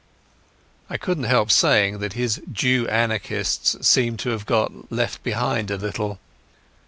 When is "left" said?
4.91-5.21